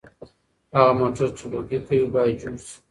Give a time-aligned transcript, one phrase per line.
[0.75, 2.75] هغه موټر چې لوګي کوي باید جوړ شي.